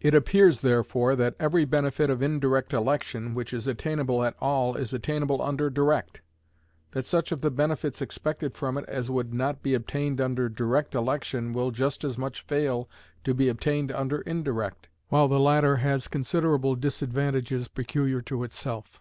[0.00, 4.92] It appears, therefore, that every benefit of indirect election which is attainable at all is
[4.92, 6.20] attainable under direct;
[6.90, 10.96] that such of the benefits expected from it as would not be obtained under direct
[10.96, 12.88] election will just as much fail
[13.22, 19.00] to be obtained under indirect; while the latter has considerable disadvantages peculiar to itself.